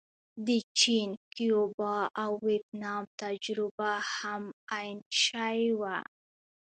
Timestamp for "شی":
5.23-5.59